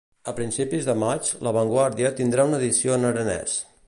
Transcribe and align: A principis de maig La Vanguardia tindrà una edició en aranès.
A 0.29 0.33
principis 0.37 0.85
de 0.87 0.95
maig 1.03 1.29
La 1.47 1.53
Vanguardia 1.57 2.11
tindrà 2.21 2.47
una 2.53 2.59
edició 2.63 2.97
en 2.97 3.07
aranès. 3.11 3.55